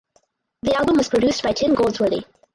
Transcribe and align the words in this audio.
The 0.63 0.73
album 0.75 0.97
was 0.97 1.09
produced 1.09 1.43
by 1.43 1.51
Tim 1.51 1.75
Goldsworthy. 1.75 2.23